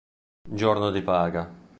Giorno 0.49 0.89
di 0.89 1.03
paga 1.03 1.53